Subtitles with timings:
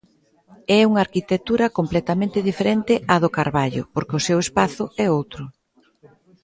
[0.77, 5.43] É unha arquitectura completamente diferente á do carballo, porque o seu espazo é outro.